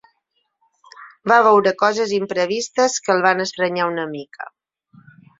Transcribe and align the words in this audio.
Va 1.31 1.35
veure 1.47 1.73
coses 1.83 2.13
imprevistes 2.17 2.95
que 3.07 3.13
el 3.17 3.21
van 3.27 3.43
estranyar 3.45 3.85
una 3.91 4.07
mica. 4.15 4.49